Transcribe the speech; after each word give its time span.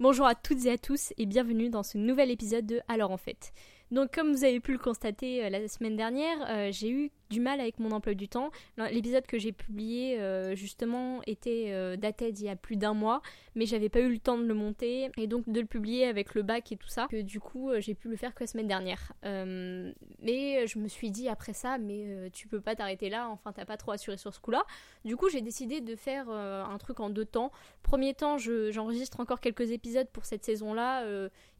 Bonjour 0.00 0.26
à 0.26 0.34
toutes 0.34 0.66
et 0.66 0.72
à 0.72 0.78
tous 0.78 1.12
et 1.16 1.26
bienvenue 1.26 1.70
dans 1.70 1.84
ce 1.84 1.96
nouvel 1.96 2.30
épisode 2.32 2.66
de 2.66 2.80
Alors 2.88 3.12
en 3.12 3.16
fait. 3.16 3.52
Donc 3.92 4.12
comme 4.12 4.32
vous 4.32 4.42
avez 4.42 4.58
pu 4.58 4.72
le 4.72 4.78
constater 4.78 5.44
euh, 5.44 5.48
la 5.48 5.68
semaine 5.68 5.96
dernière, 5.96 6.38
euh, 6.48 6.70
j'ai 6.72 6.90
eu 6.90 7.10
du 7.32 7.40
mal 7.40 7.60
avec 7.60 7.80
mon 7.80 7.90
emploi 7.92 8.14
du 8.14 8.28
temps. 8.28 8.50
L'épisode 8.76 9.26
que 9.26 9.38
j'ai 9.38 9.52
publié 9.52 10.20
euh, 10.20 10.54
justement 10.54 11.22
était 11.26 11.68
euh, 11.70 11.96
daté 11.96 12.30
d'il 12.30 12.44
y 12.44 12.50
a 12.50 12.56
plus 12.56 12.76
d'un 12.76 12.92
mois, 12.92 13.22
mais 13.54 13.64
j'avais 13.64 13.88
pas 13.88 14.00
eu 14.00 14.12
le 14.12 14.18
temps 14.18 14.36
de 14.36 14.44
le 14.44 14.54
monter 14.54 15.10
et 15.16 15.26
donc 15.26 15.48
de 15.48 15.60
le 15.60 15.66
publier 15.66 16.06
avec 16.06 16.34
le 16.34 16.42
bac 16.42 16.70
et 16.70 16.76
tout 16.76 16.88
ça. 16.88 17.08
Du 17.10 17.40
coup 17.40 17.70
euh, 17.70 17.80
j'ai 17.80 17.94
pu 17.94 18.08
le 18.08 18.16
faire 18.16 18.34
que 18.34 18.44
la 18.44 18.46
semaine 18.46 18.68
dernière. 18.68 19.12
mais 19.24 20.66
je 20.66 20.78
me 20.78 20.88
suis 20.88 21.10
dit 21.10 21.28
après 21.28 21.54
ça, 21.54 21.78
mais 21.78 22.30
tu 22.32 22.48
peux 22.48 22.60
pas 22.60 22.76
t'arrêter 22.76 23.08
là. 23.08 23.28
Enfin 23.30 23.52
t'as 23.52 23.64
pas 23.64 23.78
trop 23.78 23.92
assuré 23.92 24.18
sur 24.18 24.34
ce 24.34 24.40
coup-là. 24.40 24.64
Du 25.04 25.16
coup 25.16 25.30
j'ai 25.30 25.40
décidé 25.40 25.80
de 25.80 25.96
faire 25.96 26.28
un 26.28 26.78
truc 26.78 27.00
en 27.00 27.08
deux 27.08 27.24
temps. 27.24 27.50
Premier 27.82 28.12
temps 28.12 28.36
j'enregistre 28.36 29.20
encore 29.20 29.40
quelques 29.40 29.70
épisodes 29.70 30.08
pour 30.12 30.26
cette 30.26 30.44
saison-là, 30.44 31.06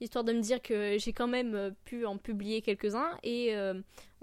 histoire 0.00 0.24
de 0.24 0.34
me 0.34 0.40
dire 0.40 0.60
que 0.60 0.98
j'ai 0.98 1.14
quand 1.14 1.28
même 1.28 1.74
pu 1.86 2.04
en 2.04 2.18
publier 2.18 2.60
quelques-uns 2.60 3.16
et 3.22 3.54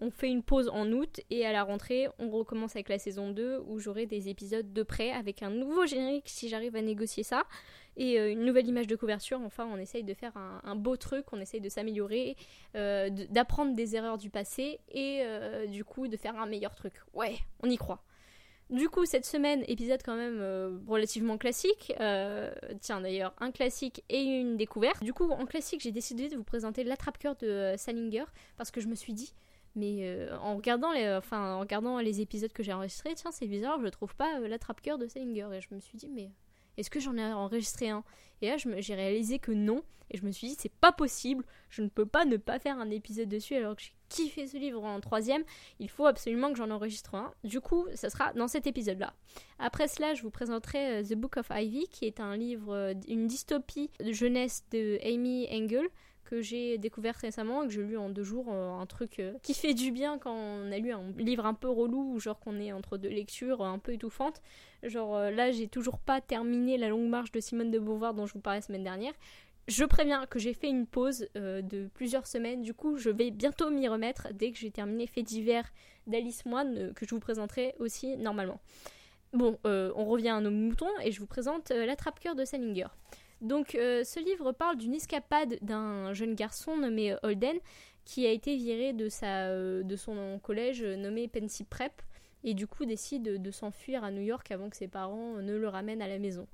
on 0.02 0.12
fait 0.12 0.30
une 0.30 0.44
pause 0.44 0.70
en 0.70 0.91
août 0.91 1.20
et 1.30 1.45
à 1.45 1.52
la 1.52 1.63
rentrée, 1.63 2.07
on 2.20 2.30
recommence 2.30 2.76
avec 2.76 2.90
la 2.90 2.98
saison 2.98 3.31
2 3.31 3.63
où 3.67 3.80
j'aurai 3.80 4.05
des 4.05 4.30
épisodes 4.30 4.71
de 4.71 4.84
près 4.84 5.12
avec 5.12 5.44
un 5.44 5.49
nouveau 5.49 5.85
générique 5.85 6.27
si 6.27 6.48
j'arrive 6.49 6.76
à 6.76 6.81
négocier 6.81 7.23
ça 7.23 7.44
et 7.98 8.17
euh, 8.17 8.31
une 8.31 8.45
nouvelle 8.45 8.67
image 8.67 8.88
de 8.88 8.95
couverture. 8.95 9.41
Enfin, 9.41 9.67
on 9.71 9.77
essaye 9.77 10.04
de 10.04 10.13
faire 10.13 10.31
un, 10.38 10.76
beau 10.76 10.95
truc, 10.95 11.26
on 11.34 11.40
essaye 11.40 11.62
de 11.62 11.70
s'améliorer, 11.70 12.38
euh, 12.76 13.09
d'apprendre 13.30 13.76
des 13.76 13.95
erreurs 13.95 14.17
du 14.17 14.30
passé 14.30 14.80
et 14.90 15.20
euh, 15.21 15.67
du 15.67 15.84
coup 15.84 16.07
de 16.07 16.16
faire 16.16 16.40
un 16.40 16.45
meilleur 16.45 16.73
truc. 16.76 16.93
Ouais, 17.13 17.35
on 17.62 17.70
y 17.70 17.77
croit. 17.77 18.02
Du 18.70 18.88
coup, 18.88 19.05
cette 19.05 19.26
semaine, 19.26 19.63
épisode 19.68 20.02
quand 20.05 20.16
même 20.16 20.84
relativement 20.88 21.40
classique. 21.40 21.91
tiens, 22.81 23.02
d'ailleurs, 23.02 23.34
un 23.40 23.52
classique 23.52 24.04
et 24.09 24.21
une 24.21 24.57
découverte. 24.57 25.04
Du 25.04 25.12
coup, 25.12 25.29
en 25.31 25.48
classique, 25.48 25.81
j'ai 25.81 25.91
décidé 25.91 26.29
de 26.29 26.37
vous 26.37 26.43
présenter 26.43 26.84
l'attrape-cœur 26.84 27.35
de 27.37 27.74
Salinger 27.77 28.26
parce 28.57 28.70
que 28.70 28.79
je 28.79 28.87
me 28.87 28.93
suis 28.93 29.13
dit, 29.13 29.34
mais 29.75 29.99
euh, 30.01 30.37
en, 30.39 30.55
regardant 30.55 30.91
les, 30.91 31.07
enfin, 31.09 31.55
en 31.55 31.59
regardant 31.59 31.99
les 31.99 32.21
épisodes 32.21 32.51
que 32.51 32.63
j'ai 32.63 32.73
enregistrés, 32.73 33.13
tiens, 33.15 33.31
c'est 33.31 33.48
bizarre, 33.48 33.79
je 33.81 33.87
trouve 33.87 34.15
pas 34.15 34.39
euh, 34.39 34.48
l'attrape-cœur 34.48 34.98
de 34.98 35.07
Salinger. 35.07 35.48
Et 35.53 35.62
je 35.62 35.73
me 35.73 35.79
suis 35.79 35.98
dit, 35.98 36.09
mais 36.09 36.31
est-ce 36.77 36.89
que 36.89 36.99
j'en 36.99 37.17
ai 37.17 37.25
enregistré 37.25 37.90
un? 37.90 38.03
Et 38.41 38.47
là, 38.47 38.57
j'ai 38.57 38.95
réalisé 38.95 39.40
que 39.40 39.51
non. 39.51 39.84
Et 40.12 40.17
je 40.17 40.25
me 40.25 40.31
suis 40.31 40.47
dit, 40.47 40.55
c'est 40.57 40.73
pas 40.73 40.91
possible, 40.91 41.45
je 41.70 41.84
ne 41.84 41.87
peux 41.87 42.05
pas 42.05 42.25
ne 42.25 42.37
pas 42.37 42.57
faire 42.57 42.79
un 42.79 42.90
épisode 42.90 43.29
dessus 43.29 43.53
alors 43.53 43.75
que 43.75 43.84
j'ai 43.84 43.93
kiffé 44.09 44.47
ce 44.47 44.57
livre 44.57 44.84
en 44.84 44.99
troisième. 45.01 45.43
Il 45.79 45.87
faut 45.87 46.07
absolument 46.07 46.51
que 46.51 46.57
j'en 46.57 46.71
enregistre 46.71 47.13
un. 47.13 47.31
Du 47.43 47.62
coup, 47.62 47.85
ça 47.93 48.09
sera 48.09 48.34
dans 48.34 48.47
cet 48.47 48.65
épisode-là. 48.65 49.13
Après 49.59 49.87
cela, 49.87 50.15
je 50.15 50.23
vous 50.23 50.31
présenterai 50.31 51.01
euh, 51.01 51.03
The 51.03 51.13
Book 51.13 51.37
of 51.37 51.51
Ivy, 51.51 51.87
qui 51.90 52.05
est 52.05 52.20
un 52.20 52.35
livre, 52.35 52.95
une 53.07 53.27
dystopie 53.27 53.91
de 54.03 54.12
jeunesse 54.12 54.63
de 54.71 54.97
Amy 55.03 55.47
Engel 55.51 55.87
que 56.30 56.44
j'ai 56.44 56.77
découvert 56.77 57.16
récemment 57.16 57.63
et 57.63 57.68
que 57.68 57.74
j'ai 57.74 57.82
lu 57.82 57.98
en 57.98 58.10
deux 58.10 58.24
jours, 58.24 58.49
euh, 58.52 58.70
un 58.70 58.85
truc 58.85 59.18
euh, 59.18 59.34
qui 59.41 59.55
fait 59.55 59.74
du 59.74 59.91
bien 59.91 60.20
quand 60.20 60.36
on 60.36 60.71
a 60.71 60.77
lu 60.77 60.91
un 60.91 61.12
livre 61.18 61.48
un 61.48 61.55
peu 61.55 61.68
relou 61.68 62.13
ou 62.13 62.20
genre 62.20 62.40
qu'on 62.40 62.60
est 62.60 62.71
entre 62.71 62.98
deux 62.98 63.10
lectures 63.10 63.63
un 63.63 63.80
peu 63.80 63.94
étouffantes. 63.94 64.40
Genre 64.84 65.16
euh, 65.16 65.31
là, 65.31 65.52
j'ai 65.52 65.68
toujours 65.68 65.97
pas 65.97 66.22
terminé 66.22 66.78
La 66.78 66.90
longue 66.90 67.09
marche 67.09 67.31
de 67.31 67.40
Simone 67.40 67.72
de 67.72 67.80
Beauvoir 67.80 68.13
dont 68.13 68.28
je 68.28 68.34
vous 68.34 68.41
parlais 68.41 68.59
la 68.59 68.66
semaine 68.66 68.84
dernière. 68.84 69.13
Je 69.68 69.84
préviens 69.86 70.28
que 70.28 70.38
j'ai 70.38 70.53
fait 70.53 70.69
une 70.69 70.86
pause 70.86 71.28
de 71.36 71.88
plusieurs 71.94 72.25
semaines, 72.25 72.64
du 72.64 72.74
coup 72.74 72.97
je 72.97 73.12
vais 73.12 73.30
bientôt 73.30 73.69
m'y 73.69 73.88
remettre 73.88 74.30
dès 74.34 74.52
que 74.52 74.58
j'ai 74.58 74.72
terminé 74.72 75.06
Fait 75.06 75.22
divers 75.22 75.72
d'Alice 76.08 76.44
Moine, 76.47 76.91
que 76.96 77.06
je 77.06 77.14
vous 77.14 77.19
présenterai 77.19 77.75
aussi 77.78 78.18
normalement. 78.18 78.59
Bon, 79.31 79.59
on 79.64 80.06
revient 80.06 80.30
à 80.30 80.41
nos 80.41 80.50
moutons 80.50 80.90
et 81.03 81.12
je 81.12 81.19
vous 81.19 81.28
présente 81.28 81.69
L'attrape-cœur 81.69 82.34
de 82.34 82.46
Salinger. 82.46 82.88
Donc 83.41 83.75
euh, 83.75 84.03
ce 84.03 84.19
livre 84.19 84.51
parle 84.51 84.78
d'une 84.78 84.94
escapade 84.94 85.57
d'un 85.62 86.13
jeune 86.13 86.35
garçon 86.35 86.78
nommé 86.78 87.16
Holden 87.24 87.58
qui 88.03 88.25
a 88.25 88.31
été 88.31 88.56
viré 88.56 88.91
de, 88.91 89.08
euh, 89.24 89.97
son 89.97 90.40
collège 90.41 90.84
nommé 90.84 91.28
Pensy 91.28 91.64
Prep 91.64 92.02
et 92.44 92.53
du 92.53 92.68
coup 92.68 92.86
décide 92.86 93.41
de, 93.41 93.52
s'enfuir 93.52 94.03
à 94.03 94.12
New 94.12 94.22
York 94.22 94.50
avant 94.52 94.69
que 94.69 94.75
ses 94.75 94.88
parents 94.88 95.36
ne 95.36 95.56
le 95.56 95.68
ramènent 95.68 96.02
à 96.02 96.08
la 96.08 96.19
maison. 96.19 96.47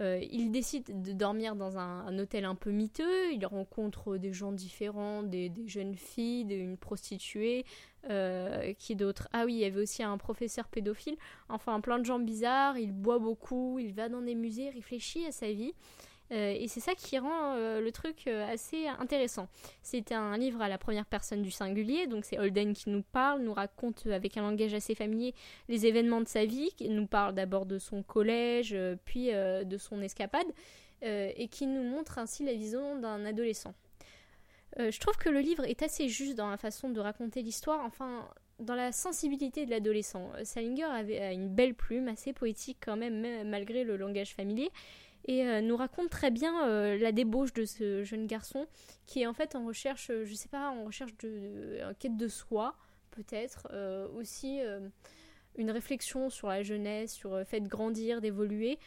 Euh, 0.00 0.18
il 0.30 0.50
décide 0.50 1.02
de 1.02 1.12
dormir 1.12 1.54
dans 1.54 1.76
un, 1.76 2.18
hôtel 2.18 2.46
un 2.46 2.54
peu 2.54 2.70
miteux, 2.70 3.30
il 3.32 3.44
rencontre 3.44 4.16
des 4.16 4.32
gens 4.32 4.52
différents, 4.52 5.22
des, 5.22 5.52
jeunes 5.66 5.96
filles, 5.96 6.46
une 6.50 6.78
prostituée, 6.78 7.66
qui 8.78 8.96
d'autre? 8.96 9.28
Ah 9.32 9.44
oui, 9.44 9.54
il 9.54 9.58
y 9.60 9.64
avait 9.64 9.80
aussi 9.80 10.02
un 10.02 10.16
professeur 10.16 10.68
pédophile, 10.68 11.16
enfin 11.48 11.80
plein 11.80 11.98
de 11.98 12.04
gens 12.04 12.18
bizarres, 12.18 12.78
il 12.78 12.92
boit 12.92 13.18
beaucoup, 13.18 13.78
il 13.78 13.92
va 13.92 14.08
dans 14.08 14.22
des 14.22 14.34
musées, 14.34 14.70
réfléchit 14.70 15.26
à 15.26 15.32
sa 15.32 15.52
vie. 15.52 15.74
Euh, 16.32 16.54
et 16.58 16.66
c'est 16.68 16.80
ça 16.80 16.94
qui 16.94 17.18
rend 17.18 17.54
euh, 17.56 17.80
le 17.80 17.92
truc 17.92 18.26
euh, 18.26 18.50
assez 18.50 18.86
intéressant. 18.86 19.48
C'est 19.82 20.12
un 20.12 20.36
livre 20.38 20.62
à 20.62 20.68
la 20.68 20.78
première 20.78 21.04
personne 21.04 21.42
du 21.42 21.50
singulier, 21.50 22.06
donc 22.06 22.24
c'est 22.24 22.38
Holden 22.38 22.72
qui 22.72 22.88
nous 22.88 23.02
parle, 23.02 23.42
nous 23.42 23.52
raconte 23.52 24.06
avec 24.06 24.36
un 24.36 24.42
langage 24.42 24.72
assez 24.72 24.94
familier 24.94 25.34
les 25.68 25.86
événements 25.86 26.20
de 26.20 26.28
sa 26.28 26.46
vie, 26.46 26.70
qui 26.76 26.88
nous 26.88 27.06
parle 27.06 27.34
d'abord 27.34 27.66
de 27.66 27.78
son 27.78 28.02
collège, 28.02 28.76
puis 29.04 29.30
de 29.30 29.76
son 29.78 30.00
escapade, 30.00 30.46
et 31.02 31.48
qui 31.48 31.66
nous 31.66 31.82
montre 31.82 32.18
ainsi 32.18 32.44
la 32.44 32.54
vision 32.54 32.98
d'un 32.98 33.24
adolescent. 33.24 33.74
je 34.78 34.98
trouve 34.98 35.16
que 35.16 35.28
le 35.28 35.40
livre 35.40 35.64
est 35.64 35.82
assez 35.82 36.08
juste 36.08 36.36
dans 36.36 36.50
la 36.50 36.56
façon 36.56 36.90
de 36.90 37.00
raconter 37.00 37.42
l'histoire, 37.42 37.84
enfin 37.84 38.28
dans 38.58 38.74
la 38.74 38.92
sensibilité 38.92 39.66
de 39.66 39.70
l'adolescent. 39.70 40.30
Salinger 40.44 40.84
avait 40.84 41.34
une 41.34 41.48
belle 41.48 41.74
plume, 41.74 42.08
assez 42.08 42.32
poétique 42.32 42.78
quand 42.84 42.96
même, 42.96 43.48
malgré 43.48 43.84
le 43.84 43.96
langage 43.96 44.34
familier 44.34 44.70
et 45.26 45.46
euh, 45.46 45.60
nous 45.60 45.76
raconte 45.76 46.10
très 46.10 46.30
bien 46.30 46.68
euh, 46.68 46.98
la 46.98 47.12
débauche 47.12 47.52
de 47.52 47.64
ce 47.64 48.02
jeune 48.04 48.26
garçon 48.26 48.66
qui 49.06 49.22
est 49.22 49.26
en 49.26 49.34
fait 49.34 49.54
en 49.54 49.66
recherche, 49.66 50.10
euh, 50.10 50.24
je 50.24 50.34
sais 50.34 50.48
pas, 50.48 50.70
en 50.70 50.84
recherche 50.84 51.16
de, 51.18 51.78
en 51.84 51.94
quête 51.94 52.16
de 52.16 52.28
soi 52.28 52.74
peut-être, 53.10 53.68
aussi 54.16 54.60
une 55.58 55.70
réflexion 55.70 56.30
sur 56.30 56.48
la 56.48 56.62
jeunesse, 56.62 57.12
sur 57.12 57.36
le 57.36 57.44
fait 57.44 57.60
de 57.60 57.68
grandir, 57.68 58.22
d'évoluer, 58.22 58.78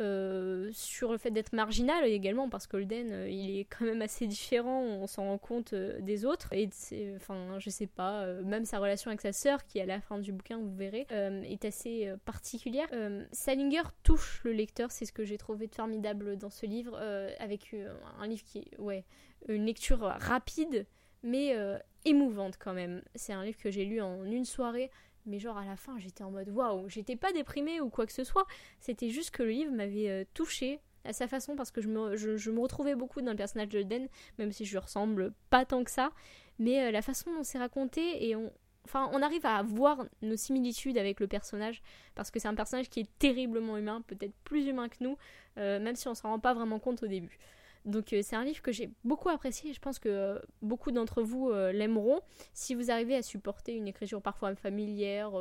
euh, 0.00 0.70
sur 0.72 1.12
le 1.12 1.18
fait 1.18 1.30
d'être 1.30 1.52
marginal 1.52 2.04
également 2.04 2.48
parce 2.48 2.66
qu'Holden 2.66 3.12
euh, 3.12 3.28
il 3.28 3.58
est 3.58 3.64
quand 3.64 3.84
même 3.84 4.02
assez 4.02 4.26
différent 4.26 4.80
on 4.80 5.06
s'en 5.06 5.24
rend 5.24 5.38
compte 5.38 5.72
euh, 5.72 6.00
des 6.00 6.24
autres. 6.24 6.52
Et 6.52 6.68
enfin 7.14 7.58
je 7.58 7.70
sais 7.70 7.86
pas 7.86 8.26
même 8.42 8.64
sa 8.64 8.78
relation 8.80 9.10
avec 9.10 9.20
sa 9.20 9.32
sœur 9.32 9.64
qui 9.64 9.80
à 9.80 9.86
la 9.86 10.00
fin 10.00 10.18
du 10.18 10.32
bouquin 10.32 10.58
vous 10.58 10.74
verrez 10.74 11.06
est 11.10 11.64
assez 11.64 12.12
particulière. 12.24 12.88
Salinger 13.30 13.82
touche 14.02 14.40
le 14.44 14.52
lecteur 14.52 14.90
c'est 14.90 15.04
ce 15.04 15.12
que 15.12 15.24
j'ai 15.24 15.38
trouvé 15.38 15.68
de 15.68 15.74
formidable 15.74 16.36
dans 16.36 16.50
ce 16.50 16.66
livre 16.66 16.98
avec 17.38 17.74
un 18.18 18.26
livre 18.26 18.42
qui 18.44 18.58
est 18.58 18.78
ouais 18.78 19.04
une 19.48 19.64
lecture 19.64 20.00
rapide 20.00 20.86
mais 21.22 21.56
émouvante 22.04 22.56
quand 22.58 22.74
même. 22.74 23.02
C'est 23.14 23.32
un 23.32 23.44
livre 23.44 23.58
que 23.58 23.70
j'ai 23.70 23.84
lu 23.84 24.00
en 24.00 24.24
une 24.24 24.44
soirée 24.44 24.90
mais 25.26 25.38
genre 25.38 25.56
à 25.56 25.64
la 25.64 25.76
fin 25.76 25.98
j'étais 25.98 26.24
en 26.24 26.30
mode 26.30 26.48
waouh, 26.48 26.88
j'étais 26.88 27.16
pas 27.16 27.32
déprimée 27.32 27.80
ou 27.80 27.90
quoi 27.90 28.06
que 28.06 28.12
ce 28.12 28.24
soit, 28.24 28.46
c'était 28.80 29.10
juste 29.10 29.30
que 29.30 29.42
le 29.42 29.50
livre 29.50 29.72
m'avait 29.72 30.08
euh, 30.08 30.24
touchée 30.34 30.80
à 31.04 31.12
sa 31.12 31.28
façon 31.28 31.56
parce 31.56 31.70
que 31.70 31.80
je 31.80 31.88
me, 31.88 32.16
je, 32.16 32.50
me, 32.50 32.60
retrouvais 32.60 32.94
beaucoup 32.94 33.20
dans 33.20 33.30
le 33.30 33.36
personnage 33.36 33.68
de 33.68 33.82
Den, 33.82 34.08
même 34.38 34.52
si 34.52 34.64
je 34.64 34.70
lui 34.70 34.78
ressemble 34.78 35.32
pas 35.50 35.64
tant 35.64 35.84
que 35.84 35.90
ça, 35.90 36.12
mais 36.58 36.84
euh, 36.84 36.90
la 36.90 37.02
façon 37.02 37.32
dont 37.34 37.42
c'est 37.42 37.58
raconté 37.58 38.28
et 38.28 38.36
on, 38.36 38.52
enfin 38.84 39.10
on 39.12 39.22
arrive 39.22 39.44
à 39.44 39.62
voir 39.62 40.04
nos 40.22 40.36
similitudes 40.36 40.98
avec 40.98 41.20
le 41.20 41.26
personnage 41.26 41.82
parce 42.14 42.30
que 42.30 42.38
c'est 42.38 42.48
un 42.48 42.54
personnage 42.54 42.88
qui 42.88 43.00
est 43.00 43.18
terriblement 43.18 43.76
humain, 43.76 44.02
peut-être 44.06 44.34
plus 44.44 44.66
humain 44.66 44.88
que 44.88 44.96
nous, 45.00 45.16
euh, 45.58 45.78
même 45.78 45.96
si 45.96 46.08
on 46.08 46.14
s'en 46.14 46.30
rend 46.30 46.40
pas 46.40 46.54
vraiment 46.54 46.78
compte 46.78 47.02
au 47.02 47.06
début. 47.06 47.38
Donc 47.84 48.12
euh, 48.12 48.20
c'est 48.22 48.36
un 48.36 48.44
livre 48.44 48.62
que 48.62 48.72
j'ai 48.72 48.90
beaucoup 49.04 49.28
apprécié 49.28 49.70
et 49.70 49.72
je 49.74 49.80
pense 49.80 49.98
que 49.98 50.08
euh, 50.08 50.38
beaucoup 50.62 50.90
d'entre 50.90 51.22
vous 51.22 51.50
euh, 51.50 51.70
l'aimeront 51.72 52.20
si 52.54 52.74
vous 52.74 52.90
arrivez 52.90 53.14
à 53.14 53.22
supporter 53.22 53.74
une 53.74 53.86
écriture 53.86 54.22
parfois 54.22 54.54
familière 54.54 55.32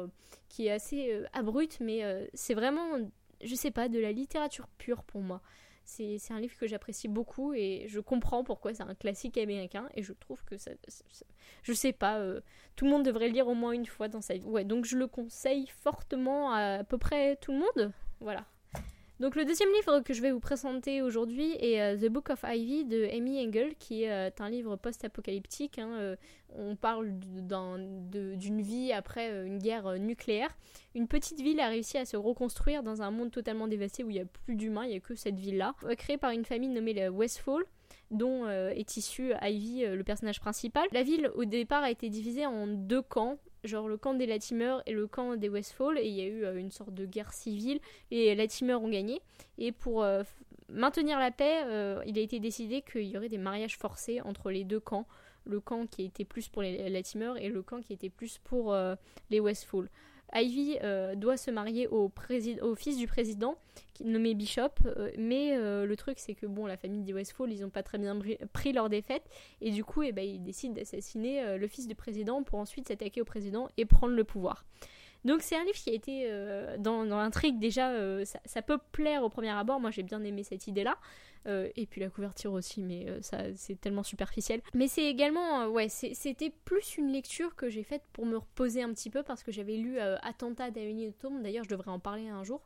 qui 0.50 0.68
est 0.68 0.72
assez 0.72 1.24
abrupte 1.34 1.78
mais 1.80 2.30
c'est 2.34 2.54
vraiment, 2.54 2.98
je 3.44 3.56
sais 3.56 3.72
pas, 3.72 3.90
de 3.90 4.00
la 4.00 4.12
littérature 4.12 4.68
pure 4.78 5.04
pour 5.04 5.22
moi. 5.22 5.42
C'est 5.86 6.18
un 6.32 6.40
livre 6.40 6.56
que 6.58 6.66
j'apprécie 6.66 7.10
beaucoup 7.10 7.54
et 7.54 7.86
je 7.88 8.00
comprends 8.00 8.44
pourquoi 8.44 8.74
c'est 8.74 8.84
un 8.84 8.96
classique 8.96 9.38
américain 9.38 9.90
et 9.96 10.02
je 10.02 10.14
trouve 10.14 10.44
que 10.46 10.58
ça, 10.58 10.72
je 11.62 11.74
sais 11.74 11.92
pas, 11.92 12.24
tout 12.76 12.86
le 12.86 12.92
monde 12.92 13.04
devrait 13.04 13.28
le 13.28 13.34
lire 13.34 13.48
au 13.48 13.54
moins 13.54 13.74
une 13.74 13.86
fois 13.86 14.08
dans 14.08 14.22
sa 14.22 14.36
vie. 14.36 14.46
Ouais, 14.46 14.64
donc 14.64 14.86
je 14.86 14.98
le 14.98 15.08
conseille 15.08 15.68
fortement 15.68 16.54
à 16.54 16.84
peu 16.84 16.98
près 16.98 17.36
tout 17.38 17.52
le 17.52 17.60
monde. 17.60 17.92
Voilà. 18.22 18.46
Donc 19.24 19.38
le 19.38 19.46
deuxième 19.46 19.72
livre 19.72 20.02
que 20.02 20.14
je 20.14 20.22
vais 20.22 20.34
vous 20.34 20.42
présenter 20.42 21.02
aujourd'hui 21.02 21.56
est 21.62 21.82
euh, 21.82 21.96
The 21.96 22.12
Book 22.12 22.30
of 22.30 22.44
Ivy 22.46 22.84
de 22.84 23.06
Amy 23.06 23.40
Engel, 23.40 23.74
qui 23.76 24.04
est 24.04 24.12
euh, 24.12 24.30
un 24.40 24.50
livre 24.50 24.76
post-apocalyptique. 24.76 25.80
Hein, 25.80 25.92
euh, 25.98 26.16
on 26.50 26.76
parle 26.76 27.14
d'une 27.14 28.62
vie 28.62 28.92
après 28.92 29.46
une 29.46 29.60
guerre 29.60 29.98
nucléaire. 29.98 30.50
Une 30.94 31.08
petite 31.08 31.40
ville 31.40 31.62
a 31.62 31.70
réussi 31.70 31.98
à 31.98 32.04
se 32.04 32.18
reconstruire 32.18 32.84
dans 32.84 33.02
un 33.02 33.12
monde 33.12 33.32
totalement 33.32 33.70
dévasté 33.70 34.04
où 34.04 34.10
il 34.10 34.16
n'y 34.16 34.20
a 34.20 34.26
plus 34.26 34.58
d'humains, 34.58 34.84
il 34.84 34.90
n'y 34.90 34.98
a 34.98 35.00
que 35.00 35.16
cette 35.16 35.40
ville-là, 35.40 35.74
créée 35.98 36.18
par 36.18 36.32
une 36.32 36.44
famille 36.44 36.68
nommée 36.68 37.08
Westfall 37.08 37.64
dont 38.12 38.50
est 38.50 38.98
issu 38.98 39.32
Ivy, 39.42 39.86
le 39.86 40.04
personnage 40.04 40.42
principal. 40.42 40.86
La 40.92 41.04
ville, 41.04 41.32
au 41.34 41.46
départ, 41.46 41.82
a 41.82 41.92
été 41.92 42.10
divisée 42.10 42.46
en 42.46 42.68
deux 42.68 43.02
camps 43.02 43.40
genre 43.64 43.88
le 43.88 43.98
camp 43.98 44.14
des 44.14 44.26
Latimers 44.26 44.82
et 44.86 44.94
le 44.94 45.08
camp 45.08 45.36
des 45.36 45.50
Westfall, 45.50 45.98
et 45.98 46.06
il 46.06 46.14
y 46.14 46.22
a 46.22 46.26
eu 46.26 46.58
une 46.58 46.72
sorte 46.72 46.94
de 46.94 47.06
guerre 47.06 47.34
civile, 47.34 47.80
et 48.12 48.26
les 48.26 48.36
Latimers 48.36 48.82
ont 48.82 48.90
gagné. 48.90 49.22
Et 49.58 49.72
pour 49.72 50.06
maintenir 50.70 51.20
la 51.20 51.32
paix, 51.32 51.62
il 52.06 52.18
a 52.18 52.22
été 52.22 52.40
décidé 52.40 52.82
qu'il 52.82 53.04
y 53.04 53.18
aurait 53.18 53.30
des 53.30 53.38
mariages 53.38 53.78
forcés 53.78 54.22
entre 54.22 54.52
les 54.52 54.64
deux 54.64 54.80
camps 54.80 55.08
le 55.46 55.60
camp 55.60 55.88
qui 55.88 56.04
était 56.06 56.26
plus 56.26 56.48
pour 56.48 56.62
les 56.62 56.90
Latimers 56.90 57.34
et 57.38 57.50
le 57.50 57.62
camp 57.62 57.82
qui 57.82 57.94
était 57.94 58.10
plus 58.10 58.38
pour 58.38 58.76
les 59.30 59.40
Westfall. 59.40 59.90
Ivy 60.34 60.78
euh, 60.84 61.16
doit 61.16 61.38
se 61.38 61.52
marier 61.52 61.88
au, 61.88 62.12
fils 62.76 62.98
du 62.98 63.08
président, 63.08 63.58
nommé 64.04 64.34
Bishop, 64.34 64.70
euh, 64.86 65.12
mais 65.18 65.56
euh, 65.56 65.86
le 65.86 65.96
truc 65.96 66.20
c'est 66.20 66.34
que 66.34 66.46
bon, 66.46 66.66
la 66.66 66.78
famille 66.78 67.04
des 67.04 67.14
Westfall, 67.14 67.52
ils 67.52 67.64
ont 67.64 67.70
pas 67.70 67.84
très 67.84 67.98
bien 67.98 68.18
pris 68.52 68.74
leur 68.74 68.90
défaite, 68.90 69.24
et 69.62 69.72
du 69.72 69.84
coup, 69.84 70.04
eh 70.04 70.12
ben, 70.12 70.26
ils 70.26 70.44
décident 70.44 70.74
d'assassiner 70.74 71.58
le 71.58 71.68
fils 71.68 71.88
du 71.88 71.96
président 71.96 72.44
pour 72.44 72.60
ensuite 72.60 72.88
s'attaquer 72.88 73.22
au 73.22 73.26
président 73.26 73.68
et 73.78 73.86
prendre 73.86 74.14
le 74.14 74.24
pouvoir. 74.24 74.66
Donc 75.26 75.42
c'est 75.42 75.56
un 75.56 75.64
livre 75.64 75.78
qui 75.78 75.90
a 75.90 75.94
été 75.94 76.30
dans, 76.80 77.04
l'intrigue 77.06 77.60
déjà, 77.60 77.94
ça, 78.26 78.62
peut 78.62 78.80
plaire 78.92 79.24
au 79.24 79.30
premier 79.30 79.52
abord, 79.52 79.80
moi 79.80 79.92
j'ai 79.92 80.04
bien 80.04 80.24
aimé 80.24 80.44
cette 80.44 80.68
idée-là, 80.68 80.98
euh, 81.48 81.70
et 81.76 81.86
puis 81.86 82.00
la 82.02 82.10
couverture 82.10 82.54
aussi, 82.54 82.82
mais 82.82 83.06
euh, 83.10 83.22
ça 83.22 83.40
c'est 83.56 83.80
tellement 83.80 84.04
superficiel. 84.04 84.62
Mais 84.74 84.88
c'est 84.88 85.06
également, 85.06 85.62
euh, 85.62 85.68
ouais, 85.68 85.90
c'était 85.90 86.52
plus 86.64 86.98
une 86.98 87.12
lecture 87.12 87.56
que 87.56 87.70
j'ai 87.70 87.84
faite 87.84 88.04
pour 88.14 88.26
me 88.26 88.38
reposer 88.38 88.82
un 88.82 88.94
petit 88.94 89.10
peu 89.10 89.24
parce 89.24 89.44
que 89.44 89.52
j'avais 89.52 89.76
lu 89.76 90.00
Attentat 90.00 90.72
d'Amélie 90.72 91.12
Tome, 91.14 91.42
d'ailleurs 91.44 91.64
je 91.64 91.70
devrais 91.70 91.92
en 91.92 92.00
parler 92.00 92.30
un 92.30 92.44
jour. 92.44 92.62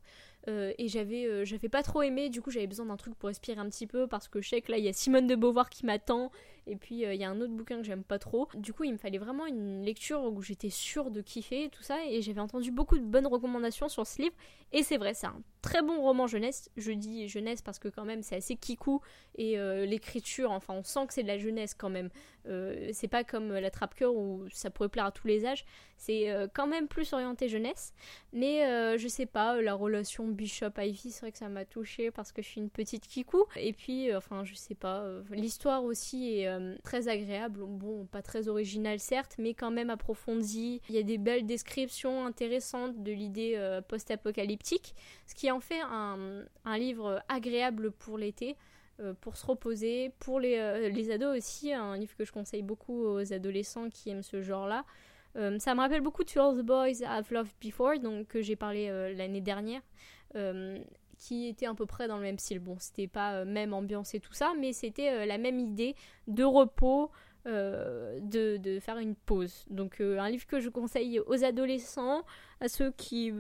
et 0.48 0.88
j'avais 0.88 1.46
j'avais 1.46 1.70
pas 1.70 1.84
trop 1.84 2.02
aimé, 2.02 2.30
du 2.30 2.42
coup 2.42 2.52
j'avais 2.52 2.68
besoin 2.68 2.86
d'un 2.86 2.98
truc 2.98 3.16
pour 3.16 3.28
respirer 3.28 3.60
un 3.60 3.70
petit 3.70 3.88
peu 3.88 4.08
parce 4.08 4.28
que 4.28 4.42
je 4.42 4.50
sais 4.50 4.62
que 4.62 4.72
là 4.72 4.78
il 4.78 4.86
y 4.86 4.88
a 4.88 4.94
Simone 4.94 5.28
de 5.28 5.36
Beauvoir 5.36 5.70
qui 5.70 5.86
m'attend 5.86 6.32
et 6.68 6.76
puis 6.76 7.02
il 7.02 7.16
y 7.16 7.24
a 7.24 7.30
un 7.30 7.42
autre 7.42 7.54
bouquin 7.54 7.78
que 7.78 7.84
j'aime 7.84 8.04
pas 8.04 8.20
trop. 8.20 8.48
Du 8.56 8.74
coup 8.74 8.84
il 8.84 8.94
me 8.94 8.98
fallait 8.98 9.18
vraiment 9.18 9.46
une 9.46 9.84
lecture 9.84 10.24
où 10.24 10.42
j'étais 10.42 10.70
sûre 10.70 11.12
de 11.12 11.22
kiffer 11.22 11.66
et 11.66 11.70
tout 11.70 11.84
ça 11.84 11.98
et 12.06 12.22
j'avais 12.22 12.42
entendu 12.42 12.72
beaucoup 12.72 12.98
de 12.98 13.04
bonnes 13.04 13.28
recommandations 13.28 13.90
sur 13.90 14.06
ce 14.06 14.22
livre 14.22 14.36
et 14.72 14.84
c'est 14.84 14.98
vrai 14.98 15.14
c'est 15.14 15.28
un 15.28 15.42
très 15.68 15.82
bon 15.82 16.02
roman 16.02 16.28
jeunesse. 16.28 16.70
Je 16.78 16.92
dis 16.92 17.28
jeunesse 17.28 17.62
parce 17.62 17.78
que 17.78 17.90
quand 17.90 18.06
même 18.06 18.24
c'est 18.24 18.38
assez 18.38 18.56
kikou 18.56 19.02
et 19.36 19.60
euh, 19.60 19.86
l'écriture, 19.86 20.52
enfin 20.52 20.74
on 20.74 20.84
sent 20.84 21.08
que 21.08 21.14
c'est 21.14 21.24
de 21.24 21.28
la 21.28 21.38
jeunesse 21.38 21.74
quand 21.74 21.90
même. 21.90 22.10
Euh, 22.48 22.90
c'est 22.94 23.10
pas 23.10 23.26
comme 23.26 23.54
la 23.54 23.70
trappe-cœur 23.70 24.16
où 24.16 24.46
ça 24.50 24.70
pourrait 24.70 24.88
plaire 24.88 25.06
à 25.06 25.12
tous 25.12 25.28
les 25.28 25.46
âges. 25.46 25.66
C'est 25.98 26.32
euh, 26.32 26.48
quand 26.54 26.68
même 26.68 26.88
plus 26.88 27.12
orienté 27.12 27.50
jeunesse. 27.50 27.94
Mais 28.32 28.98
je 28.98 29.08
sais 29.08 29.26
pas, 29.26 29.62
la 29.62 29.74
relation 29.74 30.28
Bishop-Ivy, 30.28 31.12
c'est 31.12 31.22
vrai 31.22 31.32
que 31.32 31.38
ça 31.38 31.50
m'a 31.50 31.66
touchée 31.66 32.12
parce 32.12 32.32
que 32.32 32.42
je 32.42 32.48
suis 32.48 32.62
une 32.62 32.70
petite 32.70 33.08
kikou. 33.08 33.46
Et 33.58 33.74
puis, 33.74 34.16
enfin 34.16 34.44
je 34.44 34.54
sais 34.54 34.76
pas, 34.76 35.06
l'histoire 35.32 35.84
aussi 35.84 36.46
très 36.84 37.08
agréable. 37.08 37.62
Bon, 37.66 38.06
pas 38.06 38.22
très 38.22 38.48
originale 38.48 39.00
certes, 39.00 39.36
mais 39.38 39.54
quand 39.54 39.72
même 39.72 39.90
approfondie. 39.90 40.82
Il 40.90 40.96
y 40.96 41.00
a 41.00 41.04
des 41.04 41.18
belles 41.18 41.46
descriptions 41.46 42.26
intéressantes 42.26 43.02
de 43.04 43.12
l'idée 43.12 43.80
post-apocalyptique. 43.88 44.96
Ce 45.26 45.36
qui 45.36 45.50
en 45.52 45.60
fait 45.60 45.82
un, 45.90 46.46
un 46.66 46.78
livre 46.78 47.22
agréable 47.28 47.92
pour 47.92 48.18
l'été. 48.18 48.56
Euh, 49.00 49.14
pour 49.22 49.38
se 49.38 49.46
reposer. 49.46 50.12
Pour 50.18 50.40
les, 50.40 50.58
euh, 50.58 50.90
les, 50.90 51.12
ados 51.12 51.38
aussi, 51.38 51.72
un 51.72 51.96
livre 51.96 52.16
que 52.18 52.26
je 52.26 52.32
conseille 52.32 52.64
beaucoup 52.64 53.06
aux 53.06 53.32
adolescents 53.32 53.90
qui 53.90 54.10
aiment 54.10 54.24
ce 54.24 54.42
genre-là. 54.42 54.86
Euh, 55.36 55.60
ça 55.60 55.76
me 55.76 55.82
rappelle 55.82 56.02
beaucoup 56.02 56.24
To 56.24 56.40
All 56.40 56.58
the 56.58 56.66
Boys 56.66 57.04
I've 57.04 57.32
Loved 57.32 57.54
Before, 57.64 58.00
donc 58.00 58.28
que 58.28 58.42
j'ai 58.42 58.56
parlé 58.56 58.90
l'année 59.16 59.42
dernière, 59.42 59.82
qui 61.18 61.48
était 61.48 61.66
à 61.66 61.74
peu 61.74 61.86
près 61.86 62.08
dans 62.08 62.18
le 62.18 62.24
même 62.24 62.40
style. 62.40 62.60
Bon, 62.60 62.76
c'était 62.80 63.08
pas 63.08 63.46
même 63.46 63.74
ambiance 63.74 64.14
et 64.14 64.20
tout 64.20 64.34
ça, 64.34 64.54
mais 64.60 64.74
c'était 64.74 65.26
la 65.26 65.38
même 65.38 65.60
idée 65.60 65.96
de 66.28 66.44
repos, 66.44 67.12
euh, 67.48 68.20
de, 68.22 68.80
faire 68.82 68.98
une 68.98 69.16
pause. 69.16 69.66
Donc 69.70 70.02
euh, 70.02 70.20
un 70.20 70.30
livre 70.30 70.46
que 70.46 70.60
je 70.60 70.68
conseille 70.68 71.22
aux 71.22 71.46
adolescents, 71.46 72.24
à 72.60 72.68
ceux 72.68 72.92
qui, 72.92 73.32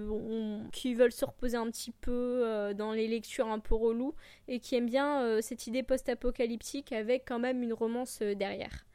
qui 0.71 0.93
veulent 0.93 1.11
se 1.11 1.25
reposer 1.25 1.57
un 1.57 1.69
petit 1.69 1.91
peu 1.91 2.41
euh, 2.45 2.73
dans 2.73 2.93
les 2.93 3.07
lectures 3.07 3.47
un 3.47 3.59
peu 3.59 3.75
reloues 3.75 4.13
et 4.47 4.59
qui 4.61 4.75
aiment 4.75 4.85
bien 4.85 5.41
cette 5.41 5.67
idée 5.67 5.83
post-apocalyptique 5.83 6.93
avec 6.93 7.25
quand 7.27 7.39
même 7.39 7.61
une 7.61 7.73
romance 7.73 8.21
derrière. 8.21 8.85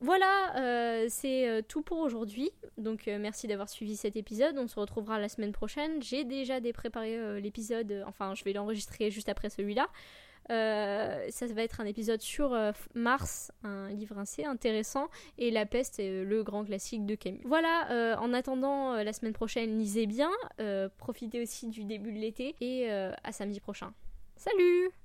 Voilà, 0.00 1.06
c'est 1.08 1.62
tout 1.68 1.82
pour 1.82 1.98
aujourd'hui. 1.98 2.50
Donc 2.78 3.06
merci 3.06 3.46
d'avoir 3.46 3.68
suivi 3.68 3.96
cet 3.96 4.16
épisode. 4.16 4.56
On 4.58 4.66
se 4.66 4.78
retrouvera 4.80 5.18
la 5.18 5.28
semaine 5.28 5.52
prochaine. 5.52 6.02
J'ai 6.02 6.24
déjà 6.24 6.60
dépréparé 6.60 7.40
l'épisode, 7.40 8.04
enfin 8.06 8.34
je 8.34 8.42
vais 8.44 8.52
l'enregistrer 8.52 9.10
juste 9.10 9.28
après 9.28 9.50
celui-là. 9.50 9.88
Euh, 10.50 11.26
ça 11.30 11.46
va 11.46 11.62
être 11.62 11.80
un 11.80 11.86
épisode 11.86 12.20
sur 12.20 12.52
euh, 12.52 12.72
Mars, 12.94 13.52
un 13.62 13.90
livre 13.90 14.18
assez 14.18 14.44
intéressant, 14.44 15.08
et 15.38 15.50
La 15.50 15.66
peste, 15.66 16.00
est 16.00 16.24
le 16.24 16.42
grand 16.42 16.64
classique 16.64 17.06
de 17.06 17.14
Camus. 17.14 17.42
Voilà, 17.44 17.90
euh, 17.90 18.16
en 18.16 18.32
attendant 18.32 18.94
la 18.94 19.12
semaine 19.12 19.32
prochaine, 19.32 19.78
lisez 19.78 20.06
bien, 20.06 20.30
profitez 20.98 21.42
aussi 21.42 21.68
du 21.68 21.84
début 21.84 22.12
de 22.12 22.18
l'été, 22.18 22.56
et 22.60 22.90
à 22.90 23.32
samedi 23.32 23.60
prochain. 23.60 23.92
Salut 24.36 25.00